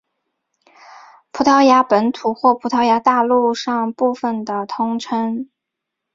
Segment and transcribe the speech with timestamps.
[1.31, 5.47] 葡萄牙本土或葡萄牙大陆上部分的通称。